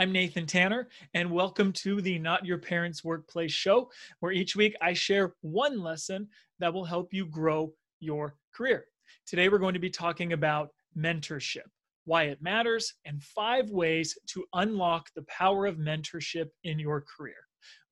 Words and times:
I'm 0.00 0.12
Nathan 0.12 0.46
Tanner, 0.46 0.88
and 1.12 1.30
welcome 1.30 1.74
to 1.74 2.00
the 2.00 2.18
Not 2.18 2.46
Your 2.46 2.56
Parents 2.56 3.04
Workplace 3.04 3.52
show, 3.52 3.90
where 4.20 4.32
each 4.32 4.56
week 4.56 4.74
I 4.80 4.94
share 4.94 5.34
one 5.42 5.78
lesson 5.78 6.26
that 6.58 6.72
will 6.72 6.86
help 6.86 7.12
you 7.12 7.26
grow 7.26 7.74
your 7.98 8.34
career. 8.54 8.86
Today, 9.26 9.50
we're 9.50 9.58
going 9.58 9.74
to 9.74 9.78
be 9.78 9.90
talking 9.90 10.32
about 10.32 10.70
mentorship, 10.96 11.68
why 12.06 12.22
it 12.22 12.40
matters, 12.40 12.94
and 13.04 13.22
five 13.22 13.68
ways 13.68 14.16
to 14.28 14.42
unlock 14.54 15.10
the 15.14 15.24
power 15.24 15.66
of 15.66 15.76
mentorship 15.76 16.48
in 16.64 16.78
your 16.78 17.02
career. 17.02 17.36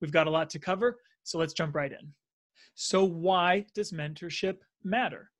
We've 0.00 0.10
got 0.10 0.26
a 0.26 0.30
lot 0.30 0.48
to 0.50 0.58
cover, 0.58 0.96
so 1.24 1.38
let's 1.38 1.52
jump 1.52 1.74
right 1.74 1.92
in. 1.92 2.10
So, 2.74 3.04
why 3.04 3.66
does 3.74 3.92
mentorship 3.92 4.56
matter? 4.82 5.30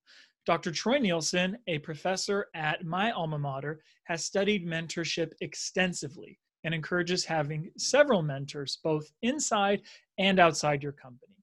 Dr. 0.44 0.70
Troy 0.70 0.98
Nielsen, 0.98 1.56
a 1.66 1.78
professor 1.78 2.48
at 2.54 2.84
my 2.84 3.10
alma 3.12 3.38
mater, 3.38 3.80
has 4.04 4.26
studied 4.26 4.66
mentorship 4.66 5.32
extensively 5.40 6.38
and 6.64 6.74
encourages 6.74 7.24
having 7.24 7.70
several 7.76 8.22
mentors 8.22 8.78
both 8.82 9.10
inside 9.22 9.82
and 10.18 10.38
outside 10.38 10.82
your 10.82 10.92
company. 10.92 11.34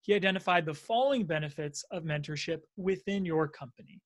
He 0.00 0.14
identified 0.14 0.66
the 0.66 0.74
following 0.74 1.24
benefits 1.24 1.84
of 1.90 2.02
mentorship 2.02 2.62
within 2.76 3.24
your 3.24 3.48
company 3.48 4.00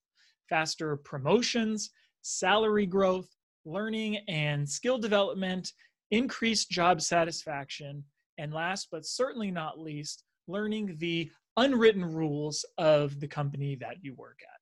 faster 0.49 0.97
promotions, 0.97 1.91
salary 2.23 2.87
growth, 2.87 3.29
learning 3.65 4.17
and 4.29 4.69
skill 4.69 4.99
development, 4.99 5.73
increased 6.13 6.71
job 6.71 7.01
satisfaction, 7.01 8.05
and 8.39 8.53
last 8.55 8.89
but 8.93 9.05
certainly 9.05 9.51
not 9.51 9.81
least, 9.81 10.23
learning 10.47 10.95
the 10.99 11.31
unwritten 11.57 12.05
rules 12.05 12.65
of 12.79 13.19
the 13.19 13.27
company 13.27 13.75
that 13.75 13.97
you 14.03 14.15
work 14.15 14.39
at. 14.43 14.56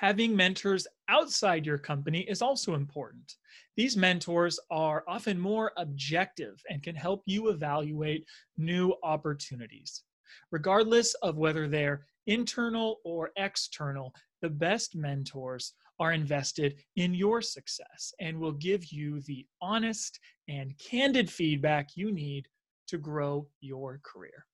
Having 0.00 0.34
mentors 0.34 0.86
outside 1.10 1.66
your 1.66 1.76
company 1.76 2.20
is 2.20 2.40
also 2.40 2.74
important. 2.74 3.36
These 3.76 3.98
mentors 3.98 4.58
are 4.70 5.04
often 5.06 5.38
more 5.38 5.72
objective 5.76 6.58
and 6.70 6.82
can 6.82 6.94
help 6.94 7.22
you 7.26 7.50
evaluate 7.50 8.24
new 8.56 8.94
opportunities. 9.02 10.02
Regardless 10.50 11.12
of 11.16 11.36
whether 11.36 11.68
they're 11.68 12.06
internal 12.26 13.00
or 13.04 13.32
external, 13.36 14.14
the 14.40 14.48
best 14.48 14.96
mentors 14.96 15.74
are 15.98 16.12
invested 16.12 16.76
in 16.96 17.12
your 17.12 17.42
success 17.42 18.14
and 18.20 18.40
will 18.40 18.52
give 18.52 18.86
you 18.90 19.20
the 19.26 19.46
honest 19.60 20.18
and 20.48 20.78
candid 20.78 21.30
feedback 21.30 21.90
you 21.94 22.10
need 22.10 22.48
to 22.86 22.96
grow 22.96 23.46
your 23.60 24.00
career. 24.02 24.46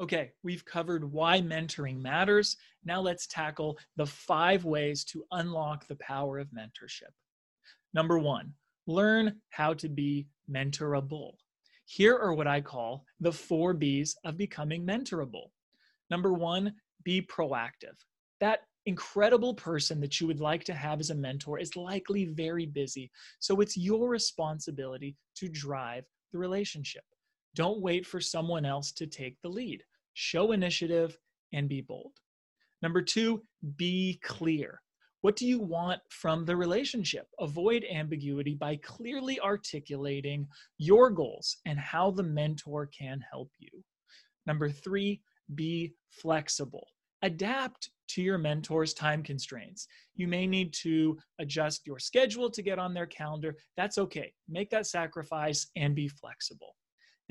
Okay, 0.00 0.32
we've 0.42 0.64
covered 0.64 1.10
why 1.10 1.40
mentoring 1.40 2.00
matters. 2.00 2.56
Now 2.84 3.00
let's 3.00 3.26
tackle 3.26 3.78
the 3.96 4.06
five 4.06 4.64
ways 4.64 5.04
to 5.04 5.24
unlock 5.30 5.86
the 5.86 5.96
power 5.96 6.38
of 6.38 6.48
mentorship. 6.48 7.12
Number 7.94 8.18
one, 8.18 8.54
learn 8.86 9.40
how 9.50 9.74
to 9.74 9.88
be 9.88 10.26
mentorable. 10.50 11.34
Here 11.84 12.16
are 12.16 12.32
what 12.32 12.46
I 12.46 12.60
call 12.60 13.04
the 13.20 13.32
four 13.32 13.74
B's 13.74 14.16
of 14.24 14.38
becoming 14.38 14.86
mentorable. 14.86 15.50
Number 16.10 16.32
one, 16.32 16.74
be 17.04 17.22
proactive. 17.22 17.96
That 18.40 18.60
incredible 18.86 19.54
person 19.54 20.00
that 20.00 20.20
you 20.20 20.26
would 20.26 20.40
like 20.40 20.64
to 20.64 20.74
have 20.74 21.00
as 21.00 21.10
a 21.10 21.14
mentor 21.14 21.58
is 21.58 21.76
likely 21.76 22.24
very 22.24 22.66
busy. 22.66 23.10
So 23.38 23.60
it's 23.60 23.76
your 23.76 24.08
responsibility 24.08 25.16
to 25.36 25.48
drive 25.48 26.04
the 26.32 26.38
relationship. 26.38 27.04
Don't 27.54 27.80
wait 27.80 28.06
for 28.06 28.20
someone 28.20 28.64
else 28.64 28.92
to 28.92 29.06
take 29.06 29.36
the 29.42 29.48
lead 29.48 29.82
show 30.14 30.52
initiative, 30.52 31.16
and 31.52 31.68
be 31.68 31.80
bold. 31.80 32.12
Number 32.82 33.02
two, 33.02 33.42
be 33.76 34.18
clear. 34.22 34.80
What 35.20 35.36
do 35.36 35.46
you 35.46 35.60
want 35.60 36.00
from 36.08 36.44
the 36.44 36.56
relationship? 36.56 37.26
Avoid 37.38 37.84
ambiguity 37.84 38.54
by 38.54 38.76
clearly 38.76 39.38
articulating 39.40 40.48
your 40.78 41.10
goals 41.10 41.58
and 41.64 41.78
how 41.78 42.10
the 42.10 42.24
mentor 42.24 42.86
can 42.86 43.20
help 43.30 43.50
you. 43.58 43.70
Number 44.46 44.68
three, 44.68 45.20
be 45.54 45.94
flexible. 46.10 46.88
Adapt 47.22 47.90
to 48.08 48.22
your 48.22 48.36
mentor's 48.36 48.94
time 48.94 49.22
constraints. 49.22 49.86
You 50.16 50.26
may 50.26 50.44
need 50.46 50.74
to 50.82 51.16
adjust 51.38 51.86
your 51.86 52.00
schedule 52.00 52.50
to 52.50 52.62
get 52.62 52.80
on 52.80 52.92
their 52.92 53.06
calendar. 53.06 53.54
That's 53.76 53.98
okay. 53.98 54.32
Make 54.48 54.70
that 54.70 54.88
sacrifice 54.88 55.68
and 55.76 55.94
be 55.94 56.08
flexible. 56.08 56.74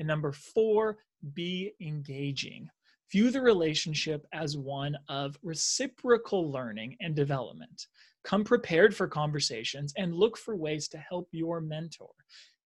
And 0.02 0.08
number 0.08 0.32
four, 0.32 0.98
be 1.32 1.74
engaging. 1.80 2.68
View 3.12 3.30
the 3.30 3.40
relationship 3.40 4.26
as 4.34 4.56
one 4.56 4.96
of 5.08 5.38
reciprocal 5.44 6.50
learning 6.50 6.96
and 7.00 7.14
development. 7.14 7.86
Come 8.24 8.42
prepared 8.42 8.96
for 8.96 9.06
conversations 9.06 9.94
and 9.96 10.12
look 10.12 10.36
for 10.36 10.56
ways 10.56 10.88
to 10.88 10.98
help 10.98 11.28
your 11.30 11.60
mentor. 11.60 12.10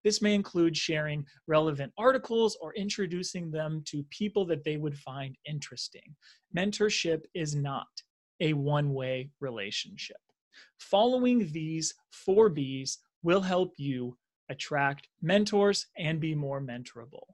This 0.05 0.23
may 0.23 0.33
include 0.33 0.77
sharing 0.77 1.27
relevant 1.49 1.93
articles 1.99 2.57
or 2.61 2.73
introducing 2.75 3.51
them 3.51 3.83
to 3.87 4.07
people 4.11 4.45
that 4.47 4.63
they 4.63 4.77
would 4.77 4.97
find 4.97 5.37
interesting. 5.45 6.15
Mentorship 6.57 7.23
is 7.35 7.57
not 7.57 7.89
a 8.39 8.53
one 8.53 8.95
way 8.95 9.29
relationship. 9.41 10.23
Following 10.79 11.51
these 11.51 11.93
four 12.13 12.49
B's 12.49 13.01
will 13.25 13.41
help 13.41 13.73
you 13.77 14.17
attract 14.49 15.09
mentors 15.23 15.87
and 15.97 16.21
be 16.21 16.35
more 16.35 16.61
mentorable. 16.61 17.27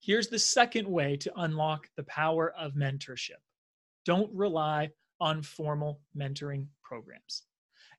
Here's 0.00 0.28
the 0.28 0.38
second 0.38 0.86
way 0.86 1.16
to 1.16 1.32
unlock 1.36 1.88
the 1.96 2.04
power 2.04 2.52
of 2.58 2.74
mentorship 2.74 3.42
don't 4.04 4.32
rely 4.32 4.88
on 5.20 5.42
formal 5.42 6.00
mentoring 6.16 6.66
programs. 6.82 7.42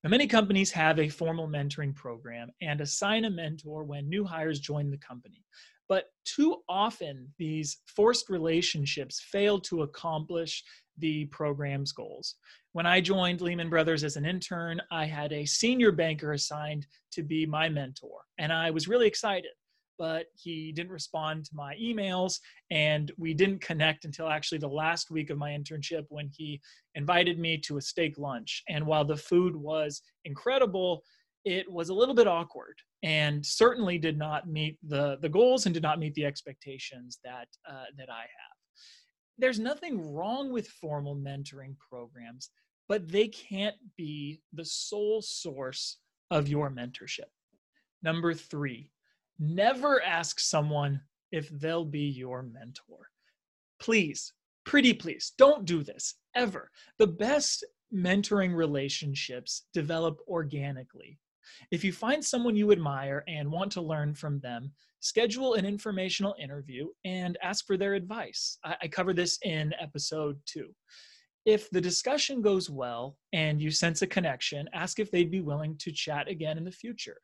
Now, 0.04 0.10
many 0.10 0.26
companies 0.26 0.72
have 0.72 1.00
a 1.00 1.10
formal 1.10 1.48
mentoring 1.48 1.94
program 1.94 2.50
and 2.62 2.80
assign 2.80 3.26
a 3.26 3.30
mentor 3.30 3.84
when 3.84 4.08
new 4.08 4.24
hires 4.24 4.60
join 4.60 4.90
the 4.90 4.98
company. 4.98 5.44
But 5.90 6.06
too 6.24 6.58
often, 6.70 7.34
these 7.38 7.78
forced 7.88 8.30
relationships 8.30 9.20
fail 9.20 9.60
to 9.62 9.82
accomplish 9.82 10.64
the 10.98 11.26
program's 11.26 11.92
goals. 11.92 12.36
When 12.74 12.86
I 12.86 13.02
joined 13.02 13.42
Lehman 13.42 13.70
Brothers 13.70 14.04
as 14.04 14.16
an 14.16 14.26
intern, 14.26 14.82
I 14.92 15.06
had 15.06 15.32
a 15.34 15.46
senior 15.46 15.92
banker 15.92 16.34
assigned 16.34 16.88
to 17.12 17.24
be 17.24 17.46
my 17.46 17.70
mentor, 17.70 18.20
and 18.38 18.52
I 18.52 18.72
was 18.72 18.88
really 18.88 19.08
excited 19.08 19.52
but 19.98 20.28
he 20.36 20.72
didn't 20.72 20.92
respond 20.92 21.46
to 21.46 21.56
my 21.56 21.76
emails 21.76 22.40
and 22.72 23.12
we 23.18 23.34
didn't 23.34 23.62
connect 23.62 24.06
until 24.06 24.30
actually 24.30 24.58
the 24.58 24.68
last 24.68 25.10
week 25.12 25.30
of 25.30 25.38
my 25.38 25.52
internship 25.52 26.06
when 26.10 26.30
he 26.32 26.62
invited 26.96 27.40
me 27.40 27.58
to 27.58 27.78
a 27.78 27.82
steak 27.82 28.18
lunch 28.18 28.64
and 28.70 28.86
while 28.86 29.06
the 29.06 29.18
food 29.18 29.56
was 29.56 30.02
incredible 30.26 31.04
it 31.46 31.70
was 31.72 31.90
a 31.90 31.94
little 31.94 32.16
bit 32.16 32.28
awkward 32.28 32.76
and 33.04 33.46
certainly 33.46 33.98
did 33.98 34.18
not 34.18 34.48
meet 34.48 34.78
the 34.84 35.18
the 35.22 35.30
goals 35.30 35.66
and 35.66 35.74
did 35.74 35.84
not 35.84 36.00
meet 36.00 36.14
the 36.16 36.26
expectations 36.26 37.20
that 37.24 37.48
uh, 37.70 37.86
that 37.98 38.10
I 38.10 38.22
have 38.22 38.57
there's 39.38 39.60
nothing 39.60 40.14
wrong 40.14 40.52
with 40.52 40.68
formal 40.68 41.16
mentoring 41.16 41.76
programs 41.90 42.50
but 42.90 43.08
they 43.10 43.28
can't 43.28 43.76
be 43.98 44.42
the 44.54 44.64
sole 44.66 45.22
source 45.22 45.98
of 46.32 46.48
your 46.48 46.70
mentorship 46.70 47.30
number 48.04 48.34
3 48.34 48.90
Never 49.40 50.02
ask 50.02 50.40
someone 50.40 51.02
if 51.32 51.50
they'll 51.50 51.86
be 51.86 52.08
your 52.08 52.42
mentor. 52.42 53.10
Please, 53.80 54.34
pretty 54.66 54.94
please, 54.94 55.34
don't 55.38 55.66
do 55.66 55.84
this 55.84 56.16
ever. 56.34 56.72
The 56.98 57.08
best 57.08 57.64
mentoring 57.94 58.56
relationships 58.56 59.66
develop 59.74 60.20
organically. 60.28 61.20
If 61.72 61.84
you 61.84 61.92
find 61.92 62.24
someone 62.24 62.56
you 62.56 62.72
admire 62.72 63.24
and 63.28 63.52
want 63.52 63.72
to 63.74 63.82
learn 63.82 64.14
from 64.14 64.40
them, 64.40 64.72
schedule 65.00 65.54
an 65.56 65.66
informational 65.66 66.36
interview 66.40 66.88
and 67.06 67.38
ask 67.42 67.66
for 67.66 67.78
their 67.78 67.94
advice. 67.94 68.58
I, 68.64 68.76
I 68.84 68.88
cover 68.88 69.14
this 69.14 69.40
in 69.44 69.74
episode 69.80 70.40
two. 70.46 70.74
If 71.46 71.70
the 71.70 71.80
discussion 71.80 72.42
goes 72.42 72.70
well 72.70 73.18
and 73.32 73.62
you 73.62 73.72
sense 73.72 74.02
a 74.02 74.08
connection, 74.08 74.68
ask 74.74 75.00
if 75.00 75.12
they'd 75.12 75.32
be 75.32 75.42
willing 75.42 75.78
to 75.78 75.92
chat 75.92 76.28
again 76.28 76.58
in 76.58 76.66
the 76.66 76.72
future. 76.72 77.22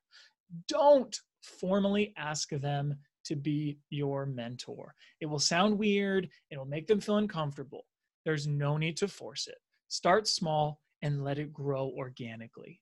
Don't 0.68 1.14
formally 1.42 2.14
ask 2.18 2.50
them 2.50 2.96
to 3.26 3.36
be 3.36 3.78
your 3.90 4.26
mentor. 4.26 4.94
It 5.20 5.26
will 5.26 5.40
sound 5.40 5.78
weird, 5.78 6.30
it 6.52 6.58
will 6.58 6.66
make 6.66 6.88
them 6.88 7.02
feel 7.02 7.18
uncomfortable. 7.18 7.86
There's 8.26 8.48
no 8.48 8.78
need 8.78 8.98
to 8.98 9.08
force 9.08 9.48
it. 9.48 9.58
Start 9.90 10.28
small 10.28 10.80
and 11.02 11.24
let 11.24 11.38
it 11.38 11.54
grow 11.54 11.92
organically. 11.98 12.80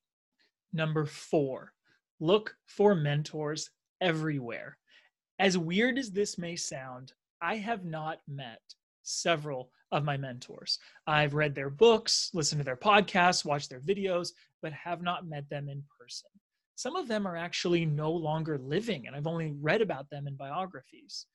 Number 0.73 1.05
four, 1.05 1.73
look 2.19 2.55
for 2.65 2.95
mentors 2.95 3.69
everywhere. 3.99 4.77
As 5.39 5.57
weird 5.57 5.97
as 5.97 6.11
this 6.11 6.37
may 6.37 6.55
sound, 6.55 7.13
I 7.41 7.55
have 7.55 7.83
not 7.83 8.19
met 8.27 8.61
several 9.03 9.71
of 9.91 10.03
my 10.03 10.15
mentors. 10.15 10.79
I've 11.07 11.33
read 11.33 11.55
their 11.55 11.69
books, 11.69 12.29
listened 12.33 12.59
to 12.59 12.65
their 12.65 12.77
podcasts, 12.77 13.43
watched 13.43 13.69
their 13.69 13.81
videos, 13.81 14.29
but 14.61 14.71
have 14.73 15.01
not 15.01 15.27
met 15.27 15.49
them 15.49 15.67
in 15.67 15.83
person. 15.99 16.29
Some 16.75 16.95
of 16.95 17.07
them 17.07 17.27
are 17.27 17.35
actually 17.35 17.85
no 17.85 18.11
longer 18.11 18.57
living, 18.57 19.07
and 19.07 19.15
I've 19.15 19.27
only 19.27 19.53
read 19.59 19.81
about 19.81 20.09
them 20.09 20.27
in 20.27 20.35
biographies. 20.35 21.25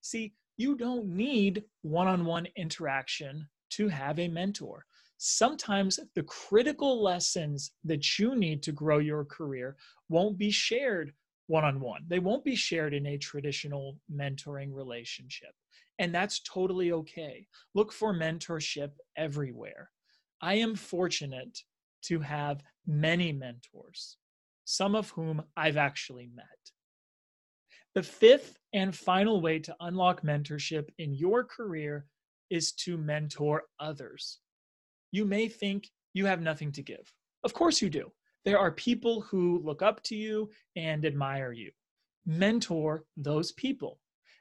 See, 0.00 0.34
you 0.56 0.76
don't 0.76 1.06
need 1.06 1.64
one 1.82 2.06
on 2.06 2.24
one 2.24 2.46
interaction 2.56 3.48
to 3.70 3.88
have 3.88 4.18
a 4.18 4.28
mentor. 4.28 4.86
Sometimes 5.18 5.98
the 6.14 6.22
critical 6.24 7.02
lessons 7.02 7.72
that 7.84 8.18
you 8.18 8.36
need 8.36 8.62
to 8.64 8.72
grow 8.72 8.98
your 8.98 9.24
career 9.24 9.76
won't 10.08 10.36
be 10.36 10.50
shared 10.50 11.12
one 11.46 11.64
on 11.64 11.80
one. 11.80 12.04
They 12.06 12.18
won't 12.18 12.44
be 12.44 12.56
shared 12.56 12.92
in 12.92 13.06
a 13.06 13.18
traditional 13.18 13.98
mentoring 14.12 14.70
relationship. 14.72 15.52
And 15.98 16.14
that's 16.14 16.40
totally 16.40 16.92
okay. 16.92 17.46
Look 17.74 17.92
for 17.92 18.12
mentorship 18.12 18.90
everywhere. 19.16 19.90
I 20.42 20.54
am 20.54 20.74
fortunate 20.74 21.58
to 22.02 22.20
have 22.20 22.62
many 22.86 23.32
mentors, 23.32 24.18
some 24.64 24.94
of 24.94 25.10
whom 25.10 25.42
I've 25.56 25.78
actually 25.78 26.28
met. 26.34 26.44
The 27.94 28.02
fifth 28.02 28.58
and 28.74 28.94
final 28.94 29.40
way 29.40 29.58
to 29.60 29.74
unlock 29.80 30.22
mentorship 30.22 30.90
in 30.98 31.14
your 31.14 31.44
career 31.44 32.06
is 32.50 32.72
to 32.72 32.98
mentor 32.98 33.64
others. 33.80 34.40
You 35.16 35.24
may 35.24 35.48
think 35.48 35.88
you 36.12 36.26
have 36.26 36.42
nothing 36.42 36.70
to 36.72 36.82
give. 36.82 37.10
Of 37.42 37.54
course 37.54 37.80
you 37.80 37.88
do. 37.88 38.12
There 38.44 38.58
are 38.58 38.70
people 38.70 39.22
who 39.22 39.62
look 39.64 39.80
up 39.80 40.02
to 40.02 40.14
you 40.14 40.50
and 40.76 41.06
admire 41.06 41.52
you. 41.52 41.70
Mentor 42.26 43.06
those 43.16 43.52
people. 43.52 43.98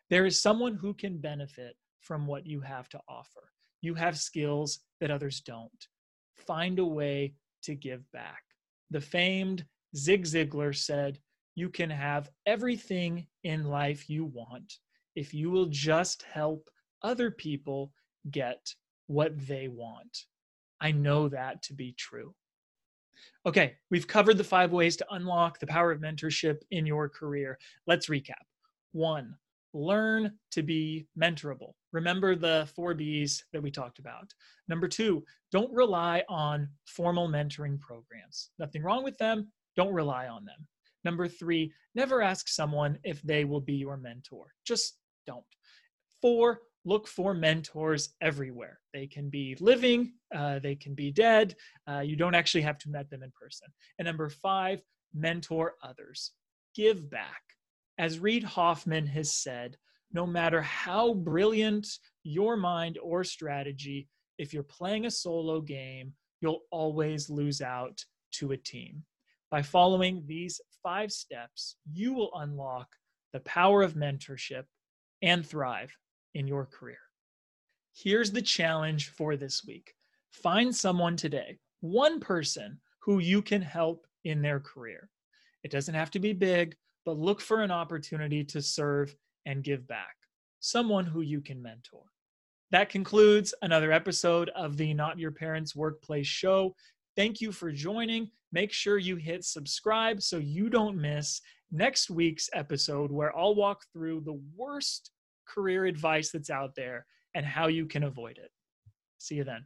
There 0.09 0.25
is 0.25 0.41
someone 0.41 0.75
who 0.75 0.93
can 0.93 1.17
benefit 1.17 1.77
from 2.01 2.27
what 2.27 2.45
you 2.45 2.59
have 2.59 2.89
to 2.89 2.99
offer. 3.07 3.53
You 3.79 3.93
have 3.93 4.17
skills 4.17 4.79
that 4.99 5.11
others 5.11 5.39
don't. 5.39 5.87
Find 6.35 6.77
a 6.79 6.85
way 6.85 7.35
to 7.63 7.73
give 7.73 8.03
back. 8.11 8.43
The 8.91 8.99
famed 8.99 9.63
Zig 9.95 10.25
Ziglar 10.25 10.75
said, 10.75 11.19
You 11.55 11.69
can 11.69 11.89
have 11.89 12.29
everything 12.45 13.27
in 13.45 13.63
life 13.63 14.09
you 14.09 14.25
want 14.25 14.73
if 15.15 15.33
you 15.33 15.49
will 15.49 15.67
just 15.67 16.23
help 16.23 16.69
other 17.01 17.31
people 17.31 17.93
get 18.29 18.75
what 19.07 19.31
they 19.47 19.69
want. 19.69 20.25
I 20.81 20.91
know 20.91 21.29
that 21.29 21.63
to 21.63 21.73
be 21.73 21.93
true. 21.97 22.33
Okay, 23.45 23.75
we've 23.91 24.07
covered 24.07 24.37
the 24.37 24.43
five 24.43 24.71
ways 24.71 24.95
to 24.97 25.05
unlock 25.11 25.59
the 25.59 25.67
power 25.67 25.91
of 25.91 26.01
mentorship 26.01 26.57
in 26.71 26.85
your 26.85 27.07
career. 27.07 27.57
Let's 27.87 28.07
recap. 28.07 28.33
One, 28.91 29.35
learn 29.73 30.33
to 30.51 30.63
be 30.63 31.07
mentorable. 31.19 31.73
Remember 31.91 32.35
the 32.35 32.67
four 32.75 32.93
B's 32.93 33.43
that 33.53 33.61
we 33.61 33.71
talked 33.71 33.99
about. 33.99 34.33
Number 34.67 34.87
two, 34.87 35.23
don't 35.51 35.71
rely 35.73 36.23
on 36.27 36.69
formal 36.85 37.29
mentoring 37.29 37.79
programs. 37.79 38.49
Nothing 38.57 38.83
wrong 38.83 39.03
with 39.03 39.17
them, 39.17 39.51
don't 39.75 39.93
rely 39.93 40.27
on 40.27 40.45
them. 40.45 40.67
Number 41.03 41.27
three, 41.27 41.71
never 41.93 42.21
ask 42.21 42.47
someone 42.47 42.97
if 43.03 43.21
they 43.21 43.45
will 43.45 43.61
be 43.61 43.75
your 43.75 43.97
mentor. 43.97 44.47
Just 44.65 44.97
don't. 45.27 45.45
Four, 46.21 46.61
look 46.85 47.07
for 47.07 47.33
mentors 47.33 48.09
everywhere. 48.21 48.79
They 48.93 49.07
can 49.07 49.29
be 49.29 49.57
living, 49.59 50.13
uh, 50.33 50.59
they 50.59 50.75
can 50.75 50.93
be 50.93 51.11
dead. 51.11 51.55
Uh, 51.89 51.99
you 51.99 52.15
don't 52.15 52.35
actually 52.35 52.61
have 52.61 52.77
to 52.79 52.89
meet 52.89 53.09
them 53.09 53.23
in 53.23 53.31
person. 53.31 53.67
And 53.99 54.05
number 54.05 54.29
five, 54.29 54.81
mentor 55.13 55.73
others. 55.83 56.31
Give 56.75 57.09
back. 57.09 57.41
As 57.97 58.19
Reid 58.19 58.43
Hoffman 58.43 59.07
has 59.07 59.33
said, 59.33 59.77
no 60.11 60.25
matter 60.25 60.61
how 60.61 61.13
brilliant 61.13 61.87
your 62.23 62.55
mind 62.55 62.99
or 63.01 63.23
strategy, 63.23 64.07
if 64.37 64.53
you're 64.53 64.63
playing 64.63 65.05
a 65.05 65.11
solo 65.11 65.61
game, 65.61 66.13
you'll 66.41 66.61
always 66.71 67.29
lose 67.29 67.61
out 67.61 68.03
to 68.33 68.51
a 68.51 68.57
team. 68.57 69.03
By 69.49 69.61
following 69.61 70.23
these 70.27 70.59
five 70.83 71.11
steps, 71.11 71.77
you 71.91 72.13
will 72.13 72.31
unlock 72.35 72.87
the 73.33 73.39
power 73.41 73.81
of 73.81 73.95
mentorship 73.95 74.65
and 75.21 75.45
thrive 75.45 75.95
in 76.35 76.47
your 76.47 76.65
career. 76.65 76.99
Here's 77.93 78.31
the 78.31 78.41
challenge 78.41 79.09
for 79.09 79.35
this 79.35 79.65
week 79.65 79.95
find 80.31 80.75
someone 80.75 81.15
today, 81.15 81.57
one 81.79 82.19
person 82.19 82.79
who 82.99 83.19
you 83.19 83.41
can 83.41 83.61
help 83.61 84.05
in 84.25 84.41
their 84.41 84.59
career. 84.59 85.09
It 85.63 85.71
doesn't 85.71 85.95
have 85.95 86.11
to 86.11 86.19
be 86.19 86.33
big, 86.33 86.75
but 87.05 87.17
look 87.17 87.39
for 87.39 87.61
an 87.61 87.71
opportunity 87.71 88.43
to 88.43 88.61
serve 88.61 89.15
and 89.45 89.63
give 89.63 89.87
back, 89.87 90.15
someone 90.59 91.05
who 91.05 91.21
you 91.21 91.39
can 91.39 91.61
mentor. 91.61 92.03
That 92.71 92.89
concludes 92.89 93.53
another 93.61 93.91
episode 93.91 94.49
of 94.49 94.75
the 94.75 94.93
Not 94.93 95.17
Your 95.17 95.31
Parents 95.31 95.75
Workplace 95.75 96.27
Show. 96.27 96.75
Thank 97.15 97.39
you 97.39 97.51
for 97.51 97.71
joining. 97.71 98.29
Make 98.51 98.73
sure 98.73 98.97
you 98.97 99.15
hit 99.15 99.45
subscribe 99.45 100.21
so 100.21 100.37
you 100.37 100.69
don't 100.69 100.97
miss 100.97 101.41
next 101.71 102.09
week's 102.09 102.49
episode 102.53 103.11
where 103.11 103.35
I'll 103.37 103.55
walk 103.55 103.83
through 103.93 104.21
the 104.21 104.39
worst 104.55 105.11
career 105.45 105.85
advice 105.85 106.31
that's 106.31 106.49
out 106.49 106.75
there 106.75 107.05
and 107.33 107.45
how 107.45 107.67
you 107.67 107.85
can 107.85 108.03
avoid 108.03 108.37
it. 108.37 108.51
See 109.17 109.35
you 109.35 109.43
then. 109.43 109.65